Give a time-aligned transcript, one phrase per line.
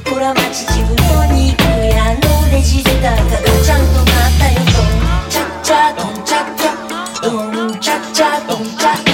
[0.09, 4.82] ほら待ち自分の肉やのレジでだかがちゃんとなったよド
[5.26, 6.71] ンチャッチャドンチャッチャ
[7.22, 9.09] ドンチャッチャドンチャッ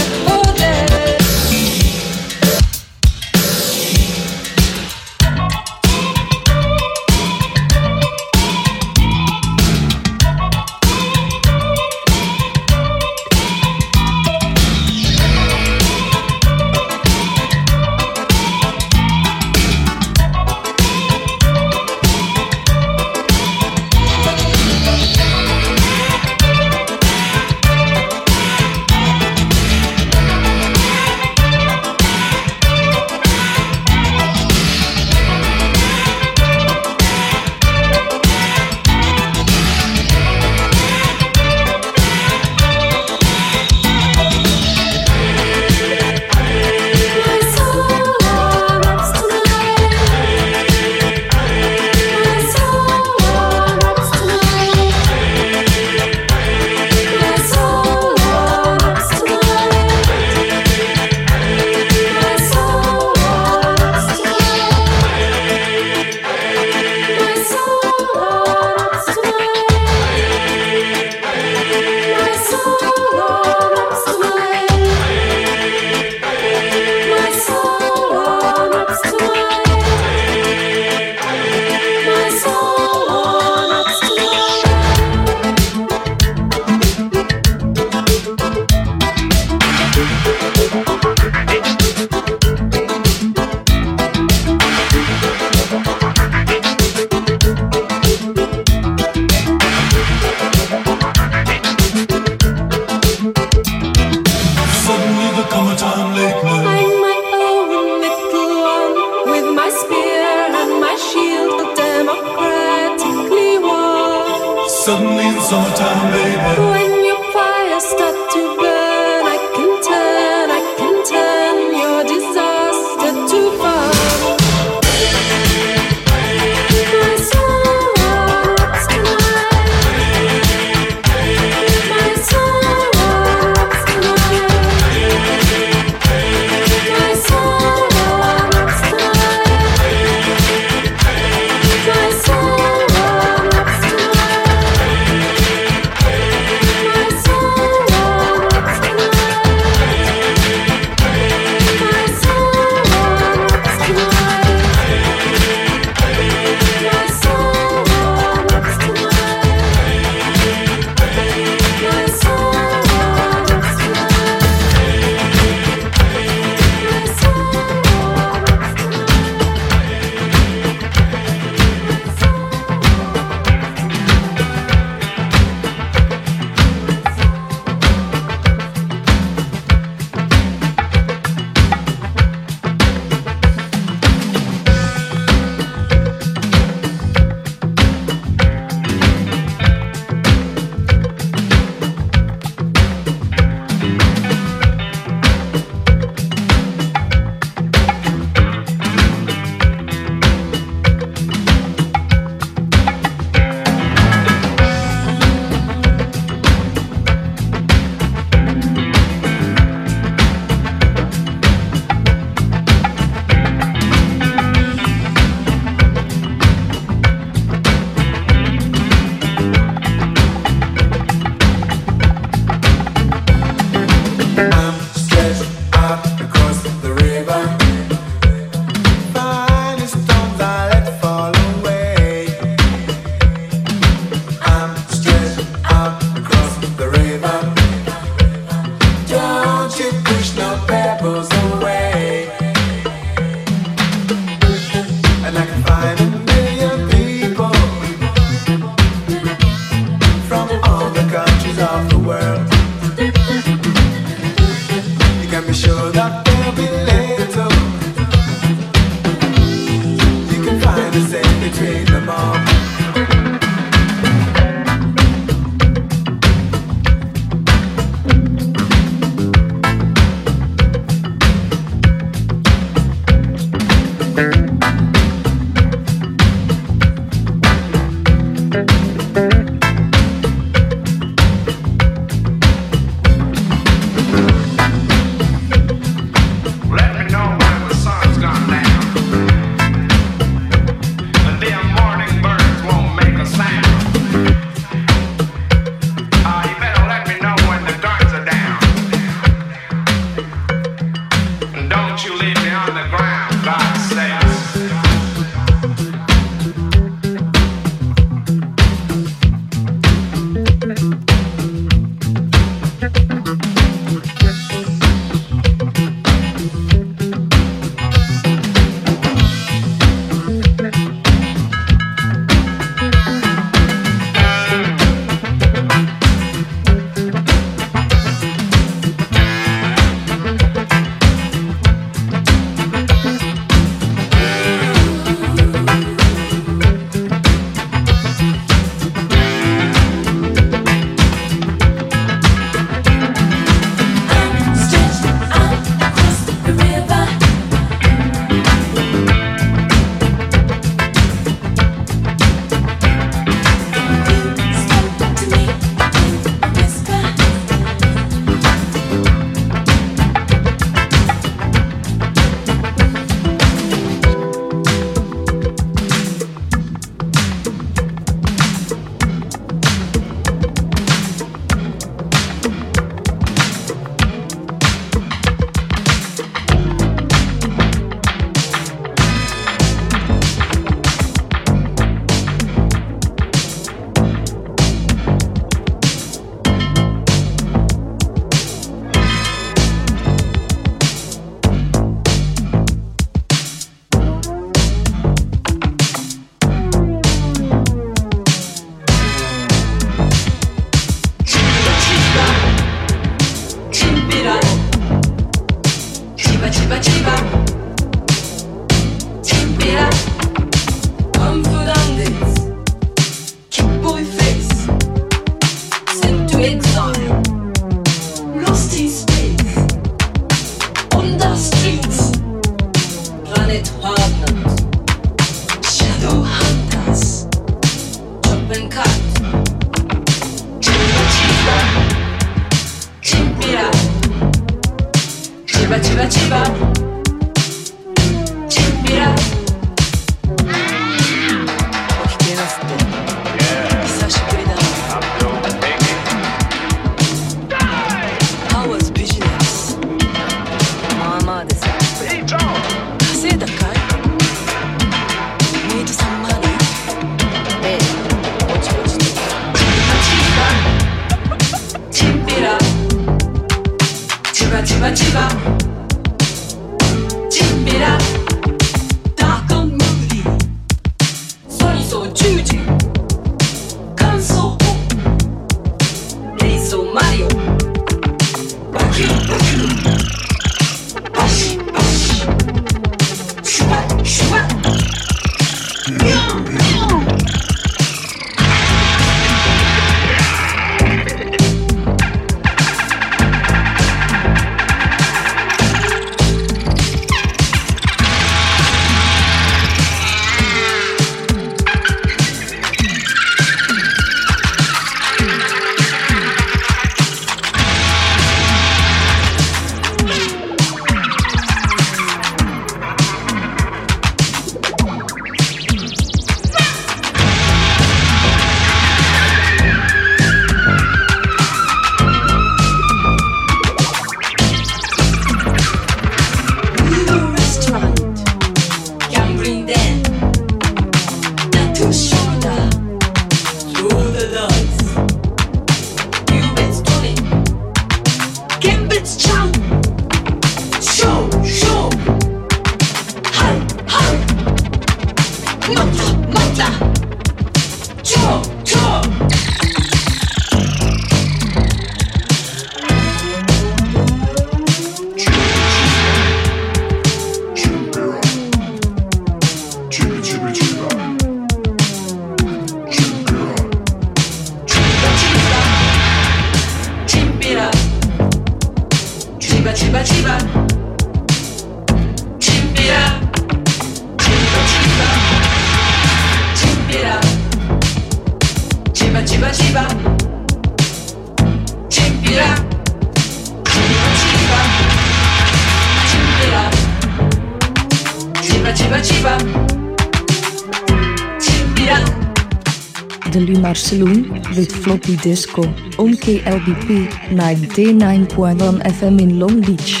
[594.91, 595.61] Floppy Disco
[596.03, 599.69] on KLBP 99.1 FM in Long Beach.
[599.69, 600.00] Long Beach.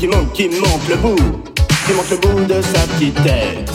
[0.00, 1.42] Qui monte, qui monte, le bout,
[1.86, 3.70] qui monte le bout de sa petite tête.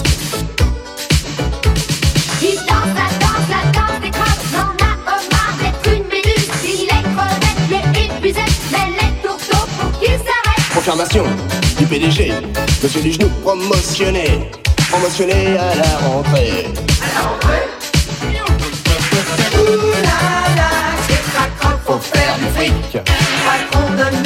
[2.42, 6.50] Il danse la danse, la danse des crabes, n'en a marre d'être une méduse.
[6.64, 10.74] Il est crevette, il est épuisé, mais les tourteaux pour qu'il s'arrête.
[10.74, 11.26] Confirmation
[11.78, 12.34] du PDG,
[12.82, 14.50] monsieur du genou promotionné,
[14.90, 16.66] promotionné à la rentrée.
[21.86, 22.98] Faut faire du fric.
[23.46, 24.25] Patron, donne-nous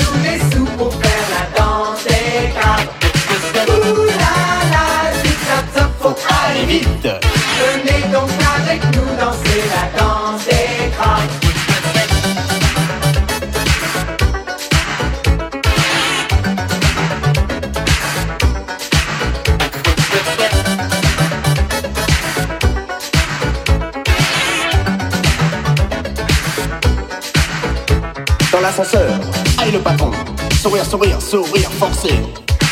[31.29, 32.09] Sourire, forcé.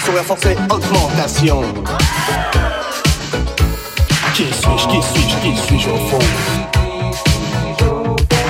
[0.03, 1.61] Sourire forcé, augmentation.
[4.33, 6.19] Qui suis-je, qui suis-je, qui suis-je au fond?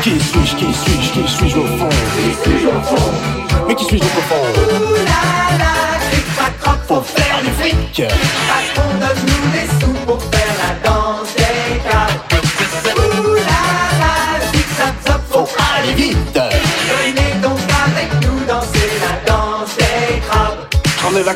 [0.02, 1.90] Qui suis-je, qui suis-je, qui suis-je au fond?
[3.68, 4.87] Mais qui suis-je au fond?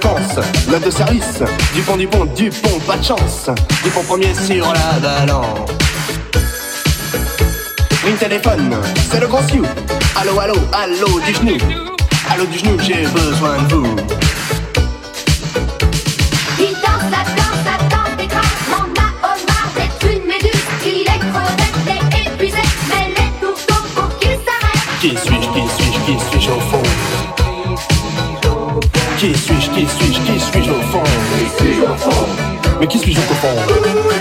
[0.02, 1.44] Vacances, note de service.
[1.74, 3.50] Du pont, du pont, du pont, pas de chance.
[3.84, 5.70] Du pont premier sur la balance.
[8.04, 8.76] Ring téléphone,
[9.10, 9.66] c'est le grand Sioux.
[10.16, 11.58] Allô, allô, allô, du genou.
[12.30, 13.96] Allô, du genou, j'ai besoin de vous.
[32.82, 34.18] Mais qu'est-ce que je peux faire Ouh là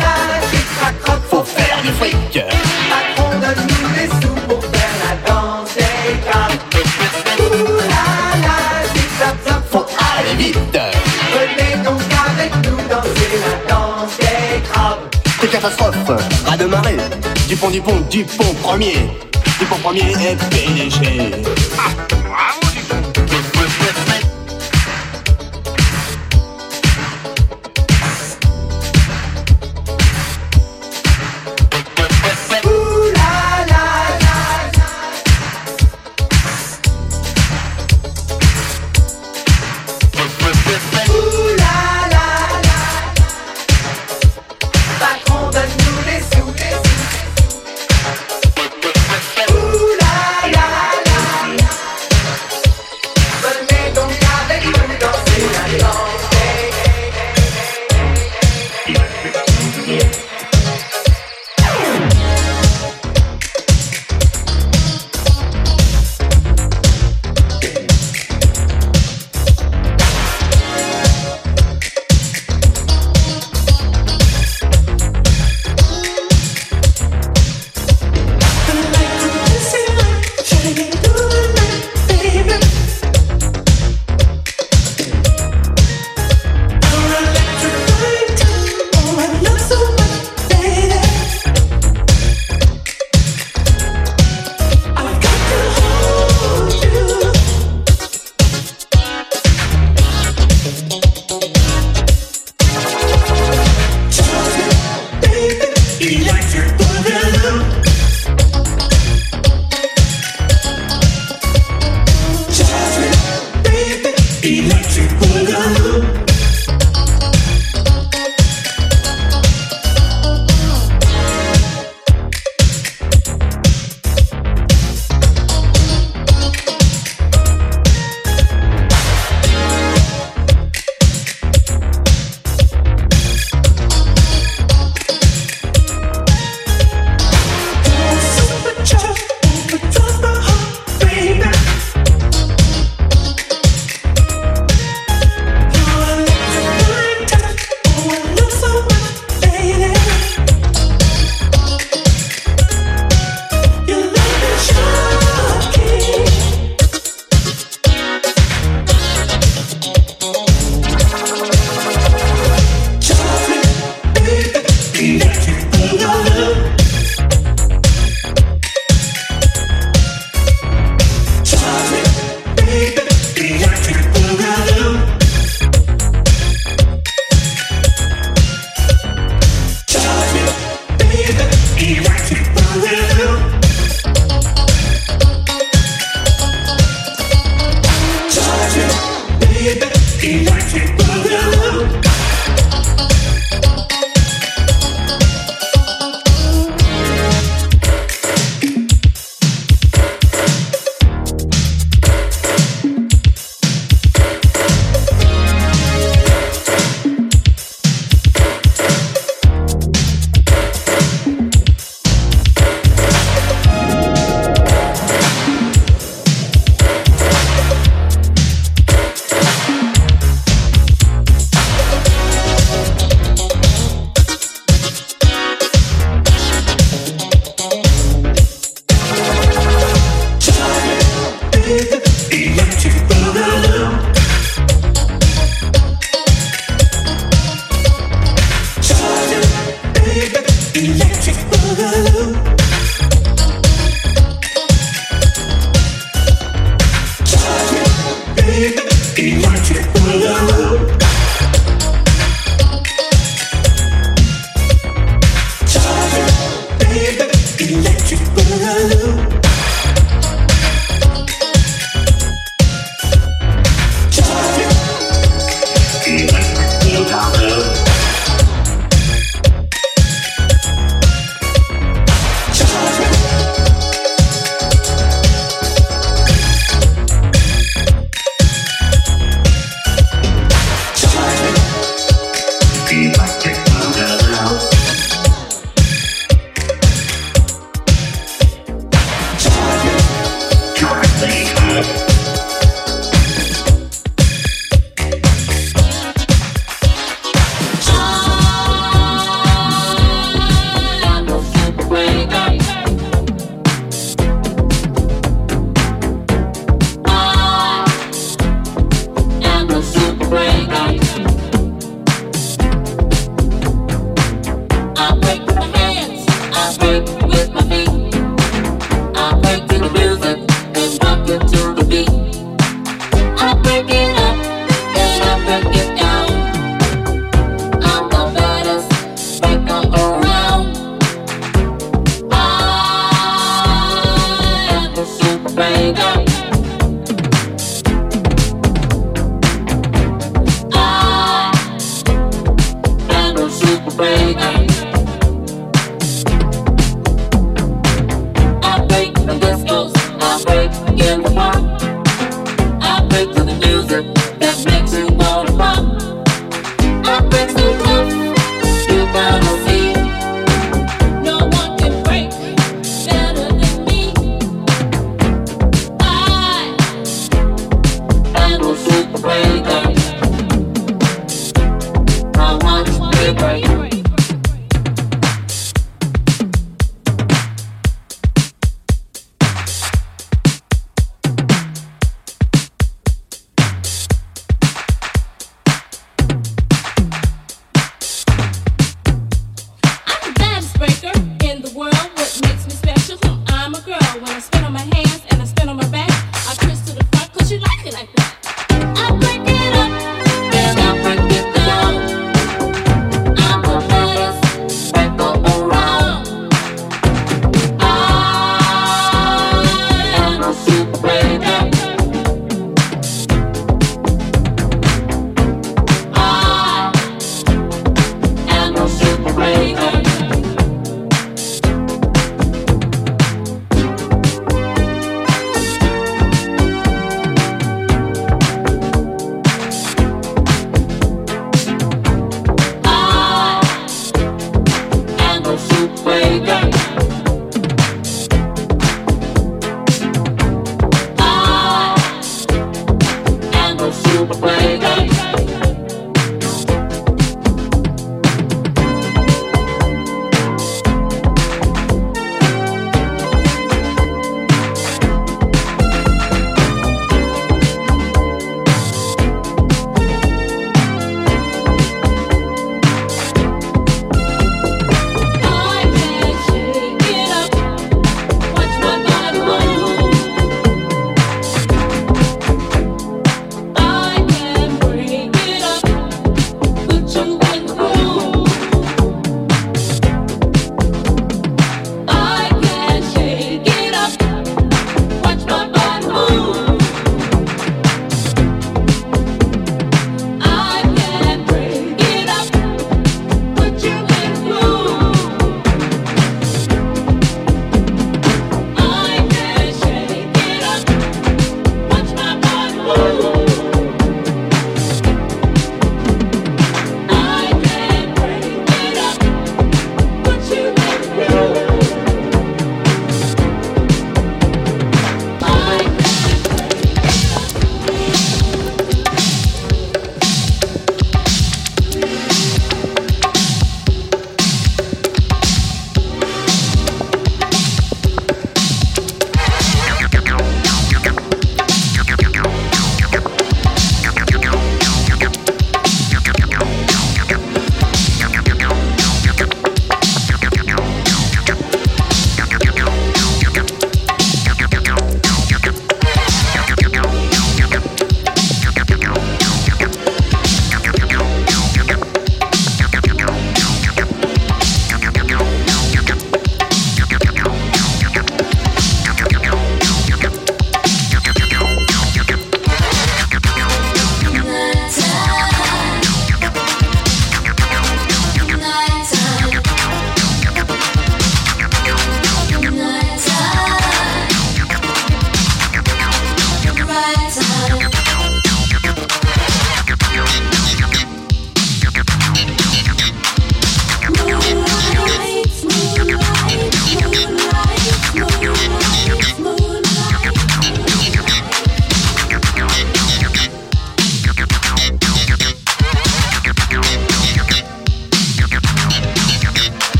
[0.00, 2.16] là, croc, Faut faire du fric.
[2.32, 6.52] Patron, donne-nous des sous pour faire la danse des crabes.
[7.38, 10.56] Ouh là là, zip-zap, zap, Faut aller vite.
[10.72, 12.00] Venez donc
[12.30, 15.00] avec nous danser la danse des crabes.
[15.42, 16.10] C'est catastrophe.
[16.46, 16.96] Ras de marée.
[17.46, 19.06] Dupont, Dupont, Dupont premier.
[19.58, 21.42] Dupont premier est PDG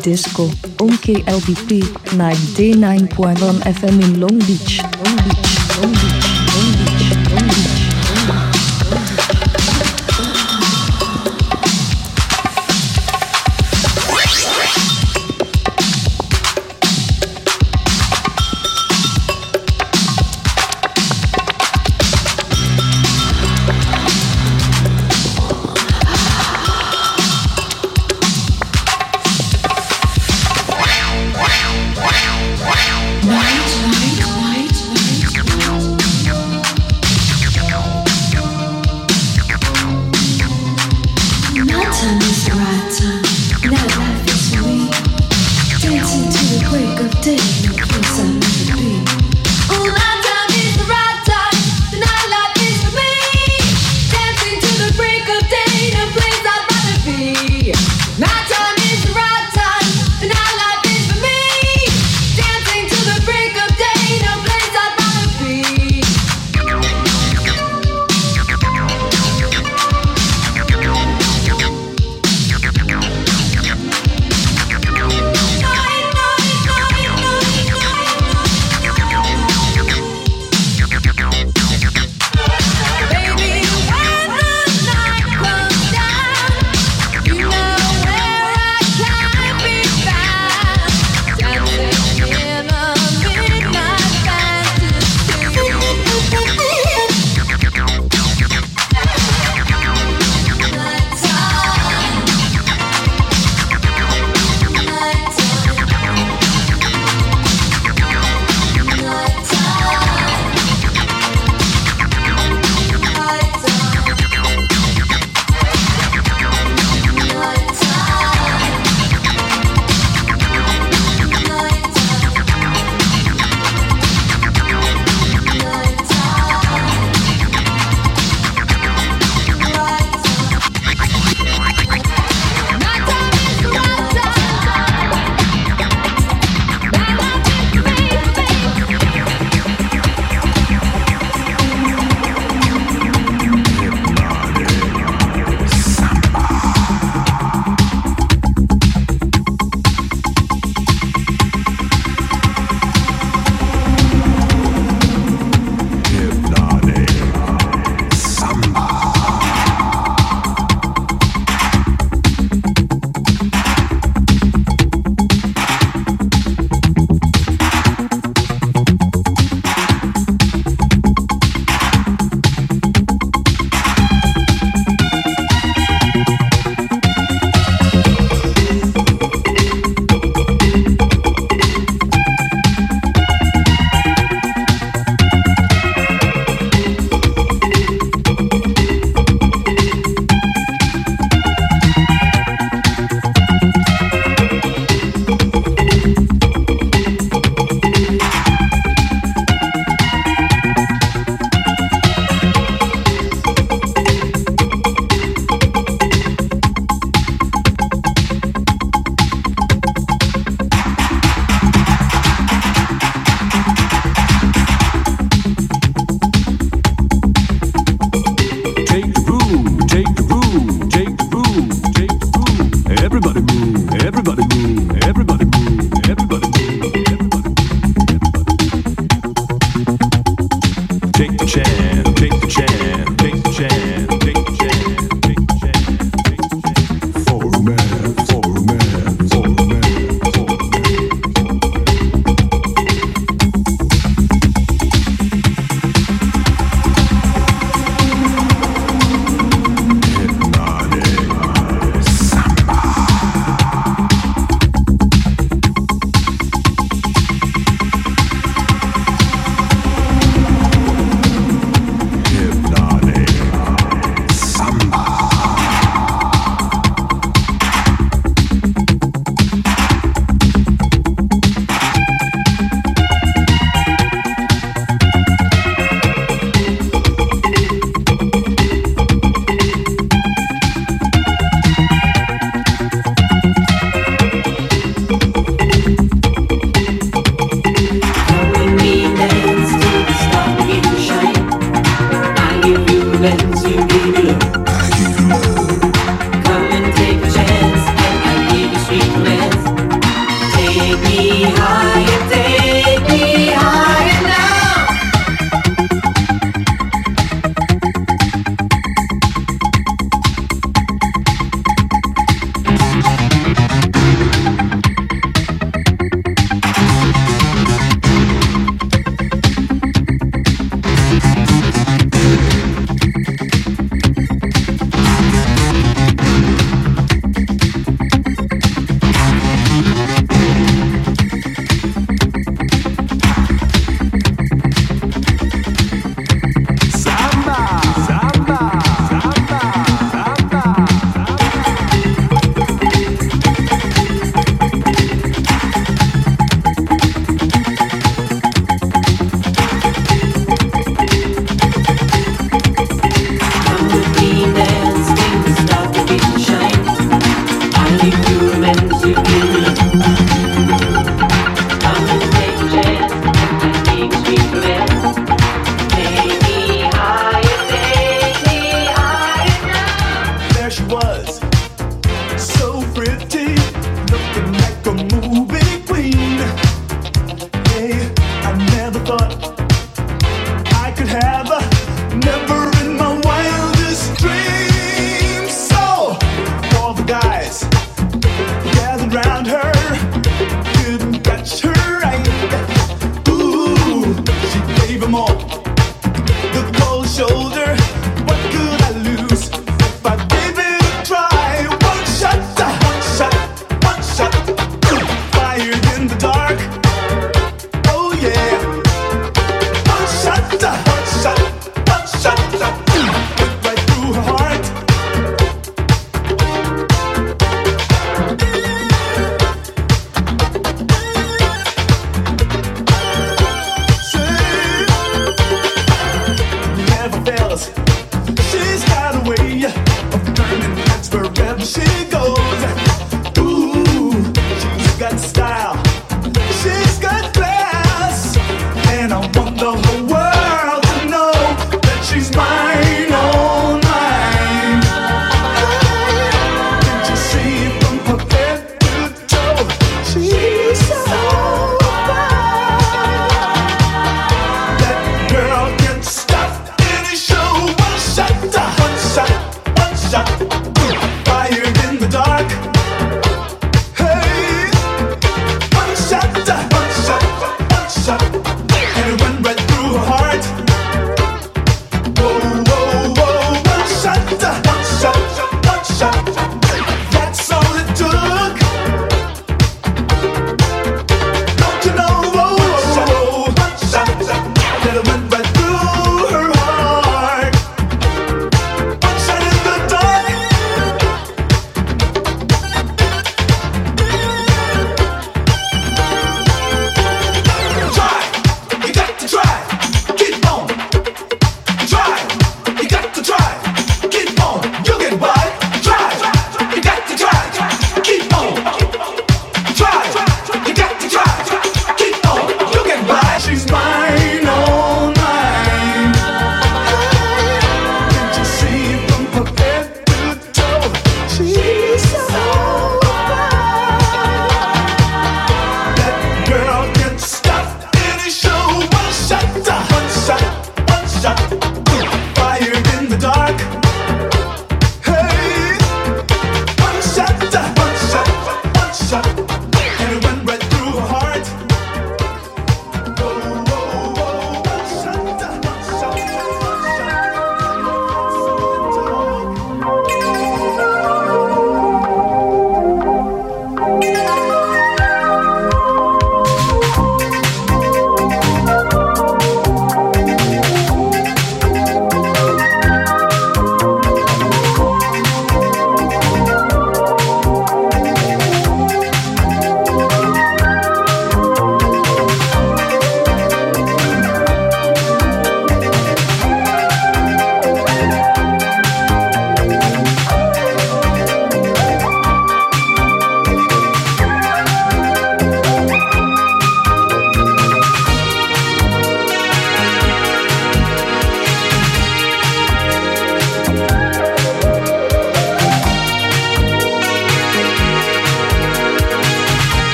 [0.00, 0.44] disco
[0.80, 1.82] on KLBP
[2.16, 4.80] 99.1 FM in Long Beach.
[4.80, 4.89] Long Beach,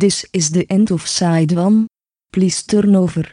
[0.00, 1.86] This is the end of side 1.
[2.32, 3.24] Please turn over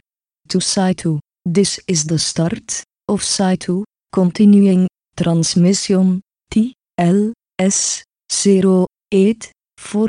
[0.48, 1.18] to side 2.
[1.46, 3.84] This is the start of side 2.
[4.12, 8.04] Continuing transmission T L S
[8.44, 10.08] 08 4.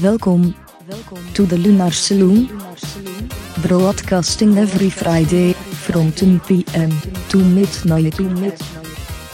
[0.00, 0.54] Welkom
[1.34, 2.46] to the Lunar Saloon.
[3.66, 6.92] Broadcasting every Friday from 10 p.m.
[7.30, 8.14] to midnight.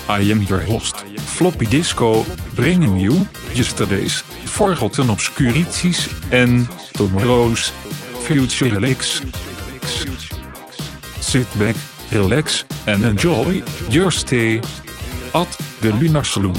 [0.09, 0.97] I am your host,
[1.37, 2.25] Floppy Disco,
[2.55, 7.73] bringing you yesterday's forgotten obscurities en tomorrow's
[8.27, 9.23] future licks.
[11.21, 11.77] Sit back,
[12.11, 14.61] relax and enjoy your stay
[15.35, 15.49] at
[15.81, 16.55] the Lunar Saloon.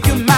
[0.00, 0.33] Gave you my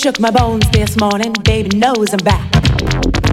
[0.00, 1.30] shook my bones this morning.
[1.44, 2.48] Baby knows I'm back.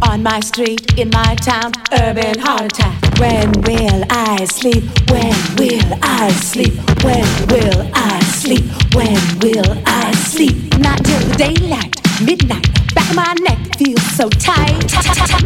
[0.02, 3.02] On my street, in my town, urban heart attack.
[3.20, 4.84] When will I sleep?
[5.10, 6.74] When will I sleep?
[7.06, 8.66] When will I sleep?
[8.94, 10.78] When will I sleep?
[10.80, 12.68] Not till the daylight, midnight.
[12.94, 14.90] Back of my neck feels so tight.
[14.90, 15.37] tight.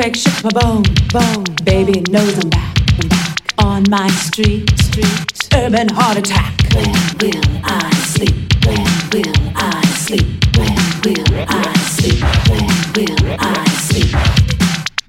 [0.00, 0.82] Earthquake shook my bone,
[1.12, 1.44] bone.
[1.64, 3.54] Baby knows I'm back, I'm back.
[3.58, 5.48] On my street, street.
[5.54, 6.54] Urban heart attack.
[6.74, 8.34] When will I sleep?
[8.64, 10.26] When will I sleep?
[10.56, 12.22] When will I sleep?
[12.48, 14.14] When will I sleep?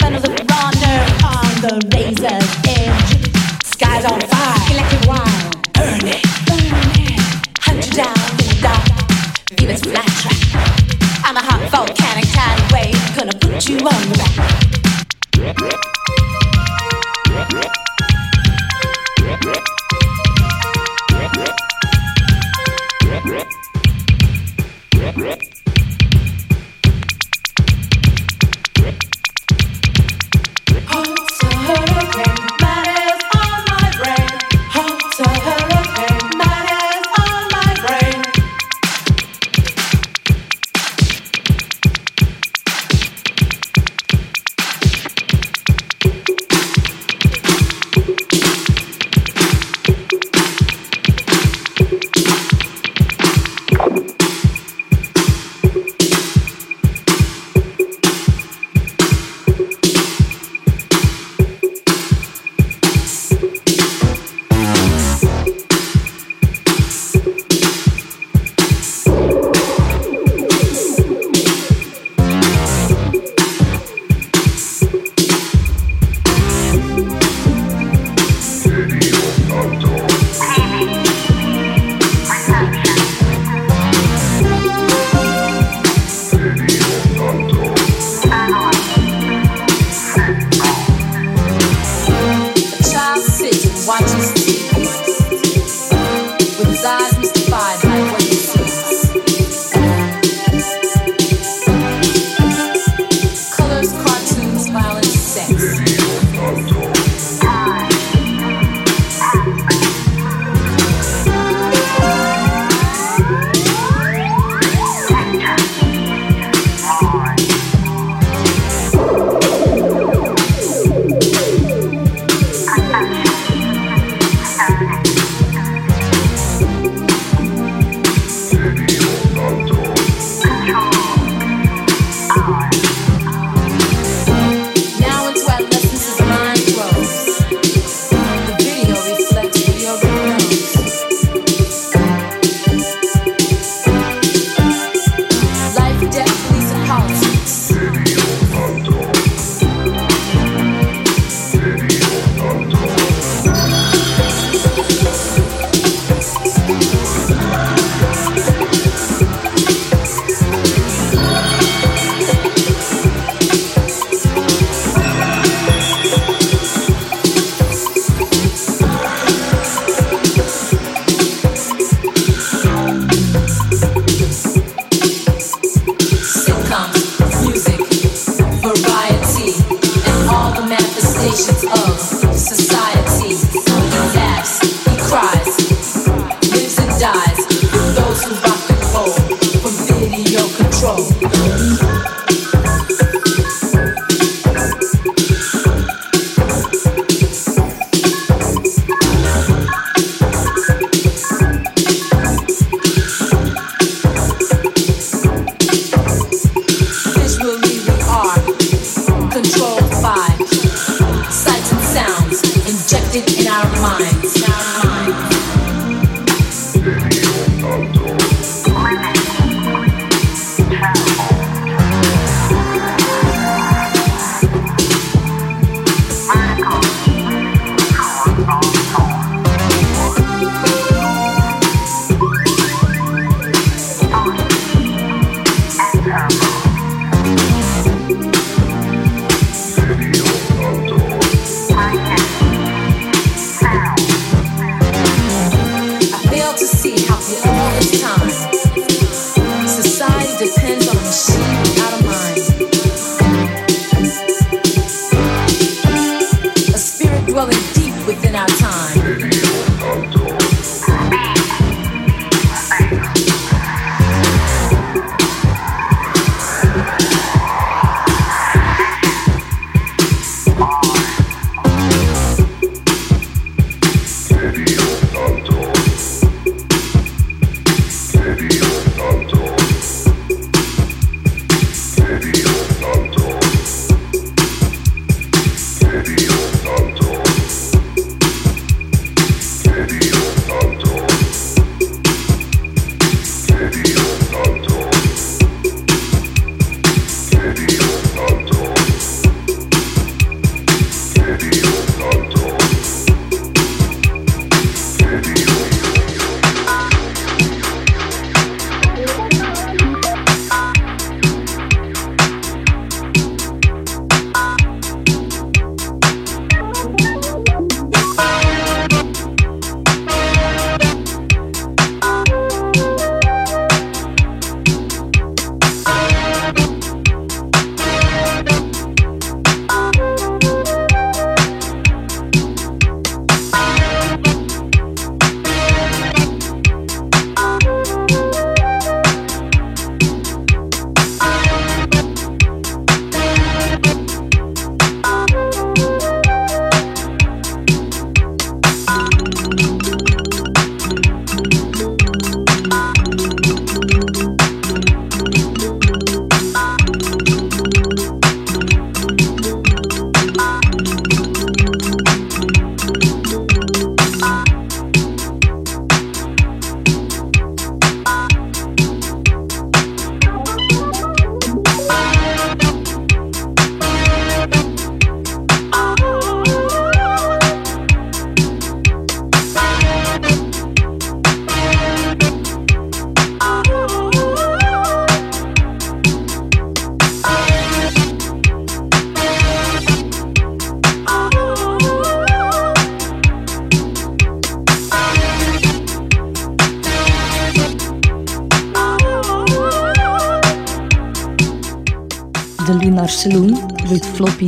[0.03, 3.63] Another runner on the razor's edge.
[3.63, 5.51] Skies on fire, electric wire.
[5.73, 6.67] Burn it, burn
[6.99, 7.19] it.
[7.61, 8.85] Hunt you down in the dark.
[9.57, 10.41] Venus flat track.
[11.23, 13.15] I'm a hot volcanic tidal wave.
[13.15, 14.30] Gonna put you on your back.
[15.41, 15.70] Heart's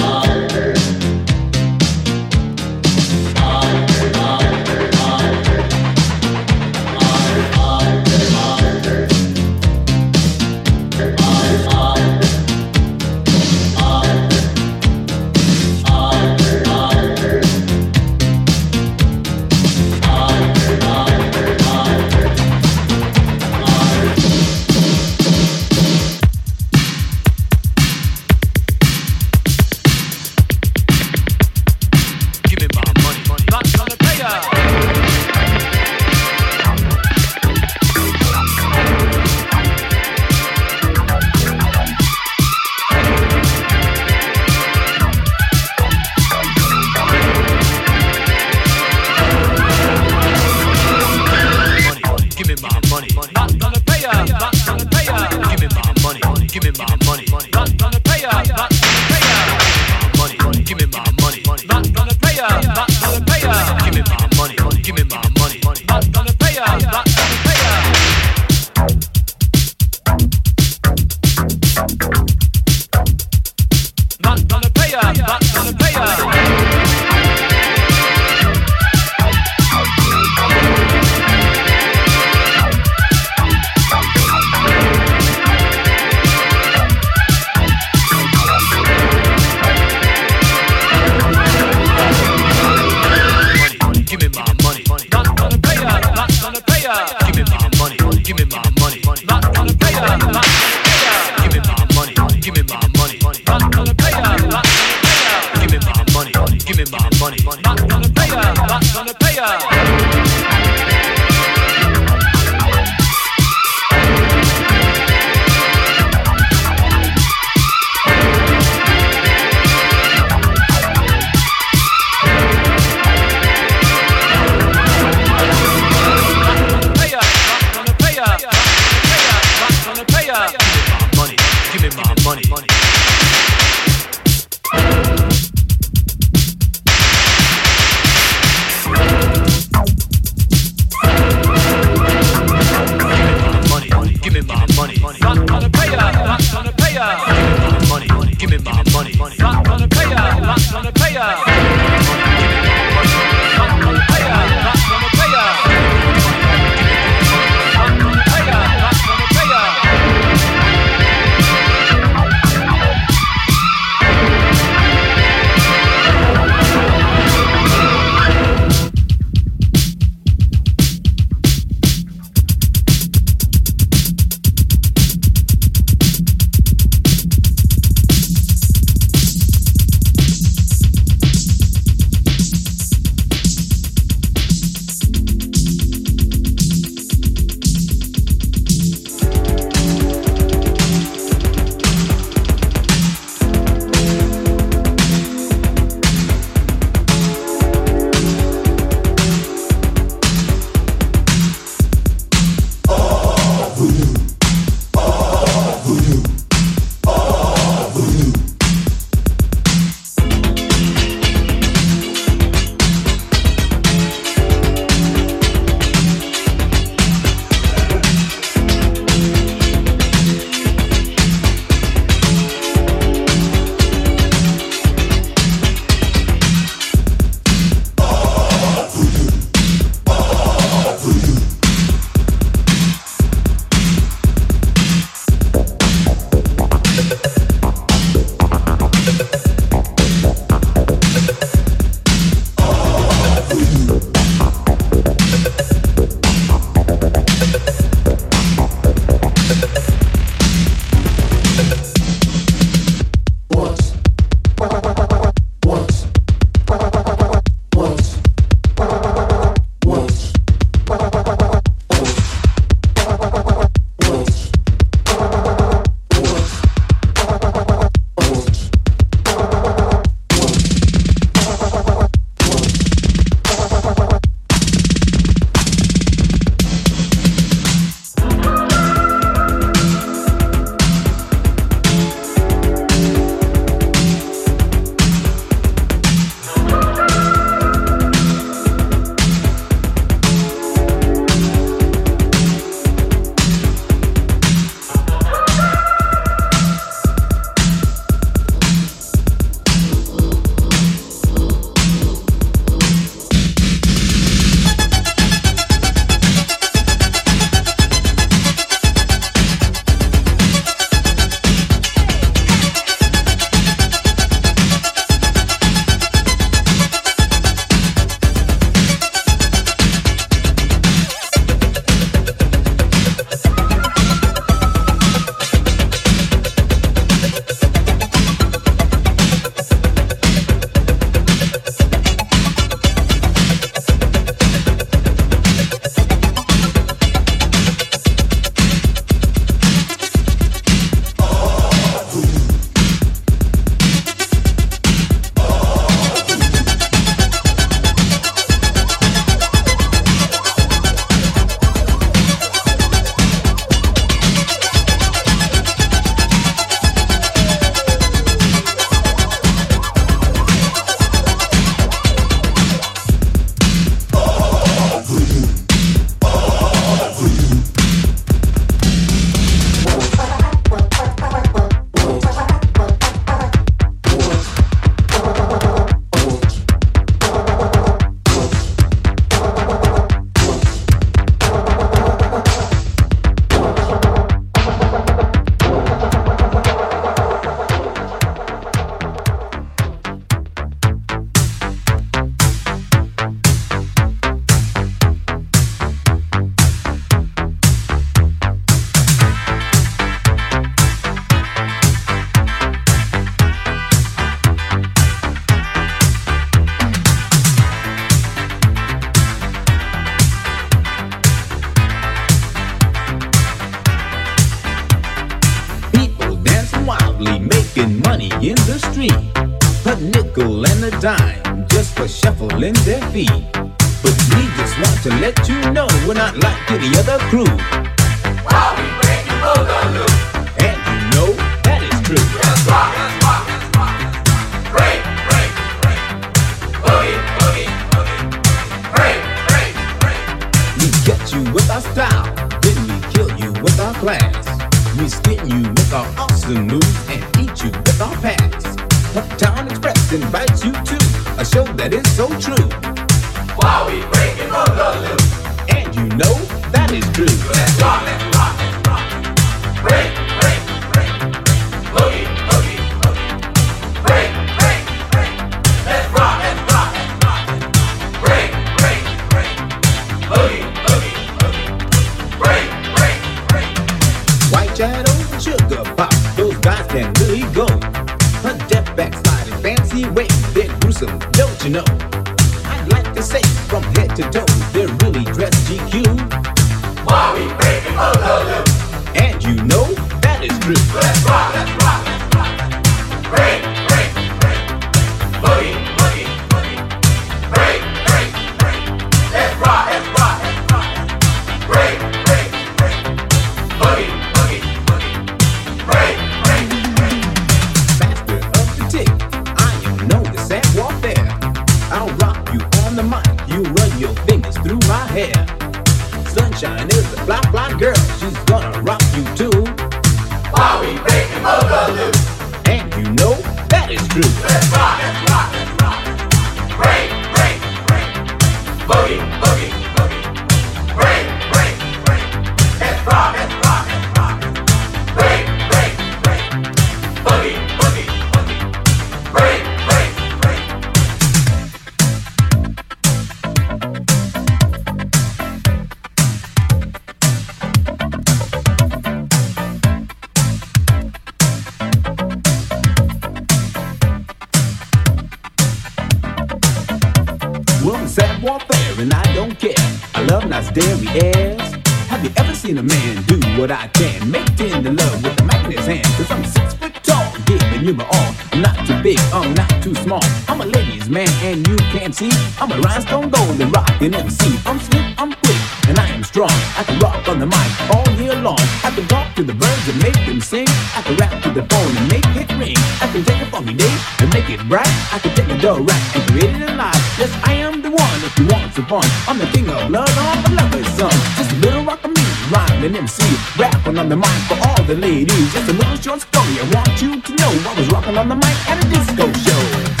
[557.83, 559.73] It's sad warfare and I don't care.
[560.13, 561.61] I love nice dairy airs.
[562.09, 564.29] Have you ever seen a man do what I can?
[564.29, 566.05] Make tender love with a mic in his hand.
[566.15, 568.35] Cause I'm six foot tall, giving you my all.
[568.51, 570.21] I'm not too big, I'm not too small.
[570.47, 572.29] I'm a ladies man and you can't see.
[572.59, 574.59] I'm a rhinestone golden rockin' MC.
[574.65, 575.60] I'm slick, I'm quick,
[575.91, 576.55] and I am strong.
[576.79, 578.63] I can rock on the mic all year long.
[578.87, 580.67] I can talk to the birds and make them sing.
[580.95, 582.79] I can rap to the phone and make it ring.
[583.03, 584.95] I can take a funky day and make it bright.
[585.11, 587.03] I can take a dull rap and create it alive.
[587.19, 589.07] Yes, I am the one if you want some fun.
[589.27, 591.15] I'm the king of love, I'm a lover's son.
[591.35, 592.23] Just a little rock me,
[592.53, 593.19] rhyming MC.
[593.59, 595.45] Rapping on the mic for all the ladies.
[595.51, 596.55] Just a little short story.
[596.63, 600.00] I want you to know I was rocking on the mic at a disco show.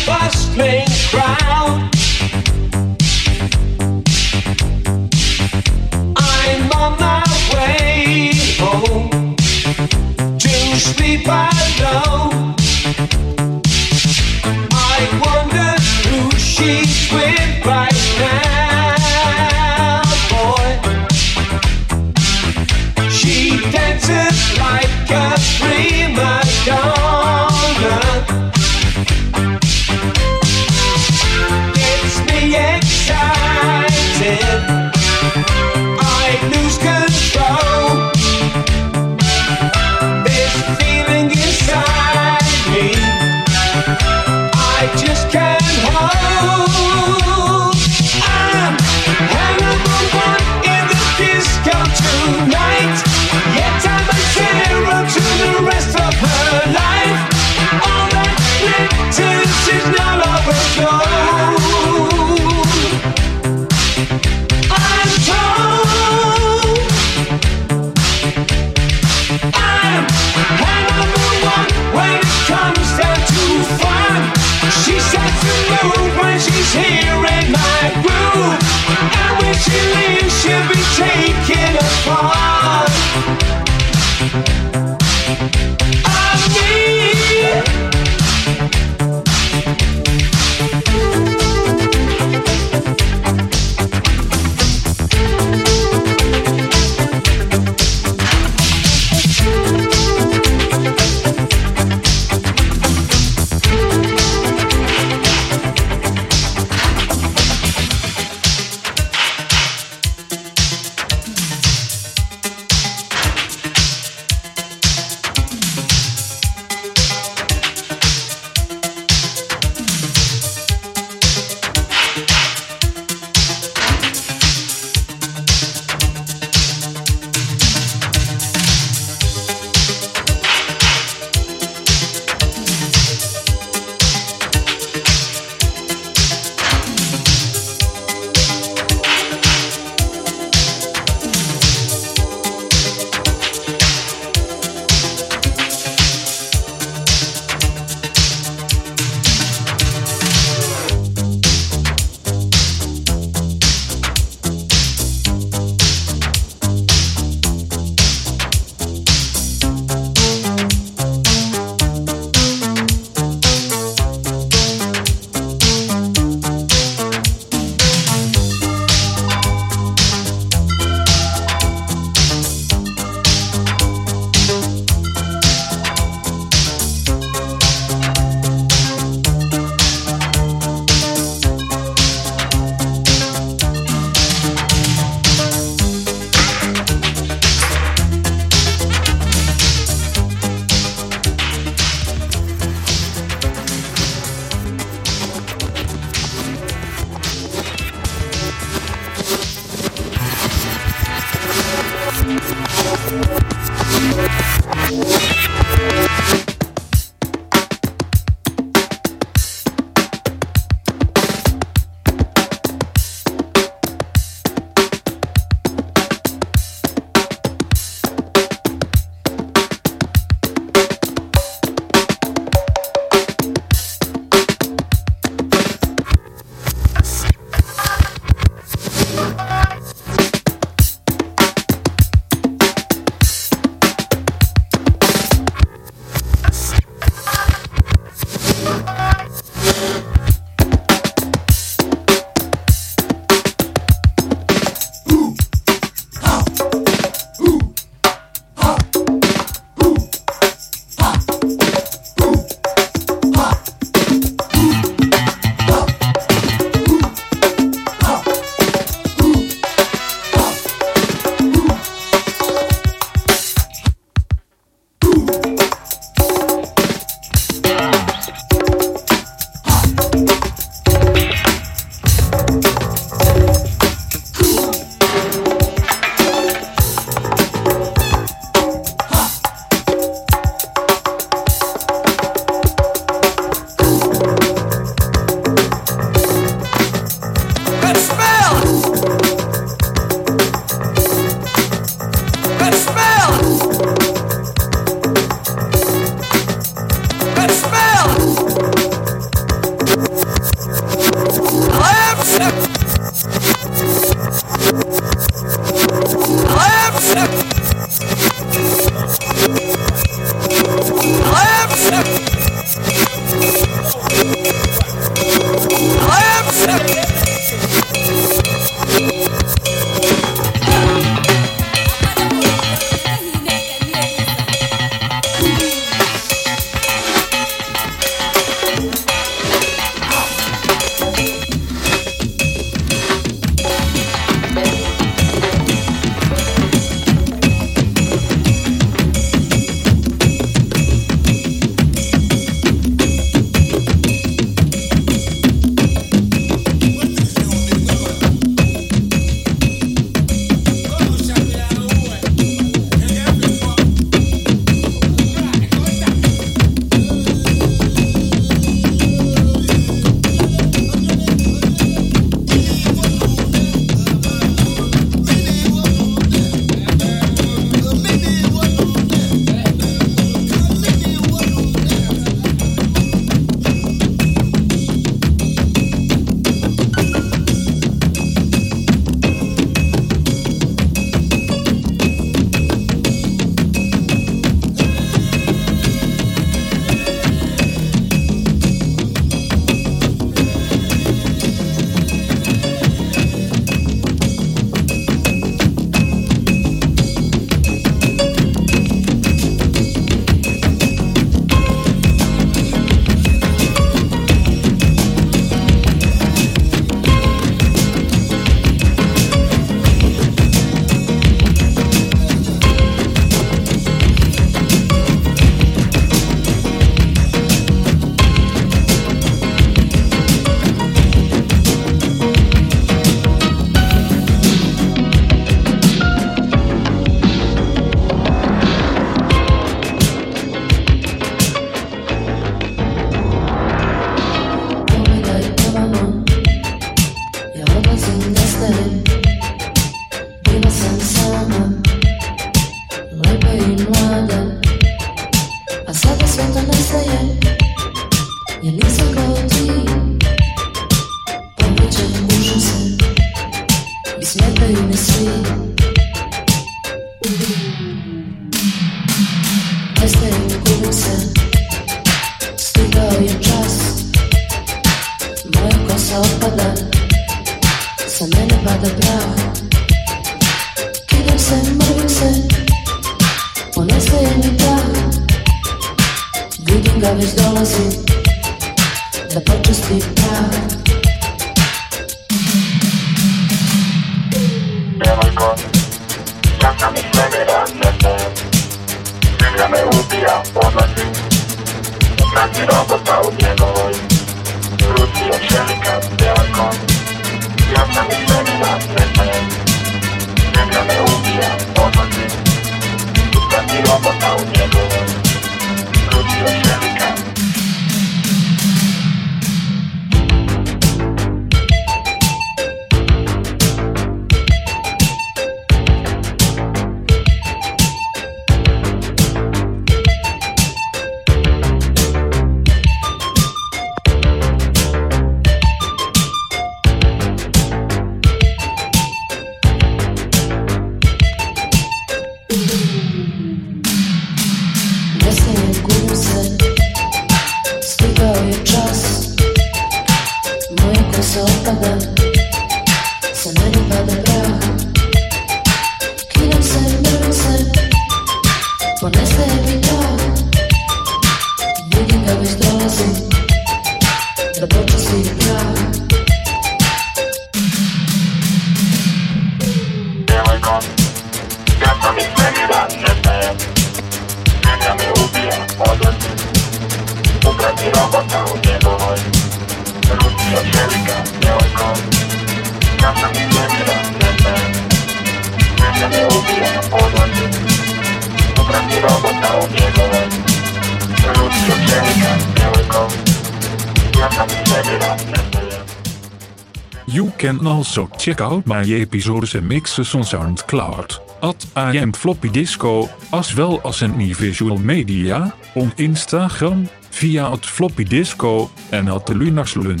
[588.24, 594.00] Check out my episodes and mixes on SoundCloud, at IM Floppy Disco, as well as
[594.00, 600.00] in visual media, on Instagram, via at Floppy Disco en at the Lunarslun.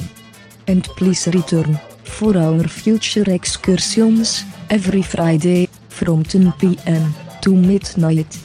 [0.66, 7.12] And please return, for our future excursions, every Friday, from 10 p.m.
[7.42, 8.38] to midnight.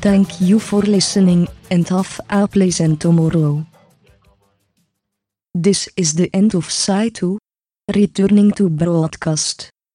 [0.00, 3.66] Thank you for listening, and have a pleasant tomorrow.
[5.52, 7.38] This is the end of Side 2.
[7.94, 9.70] returning to broadcast.